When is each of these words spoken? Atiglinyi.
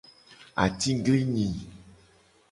Atiglinyi. 0.63 1.47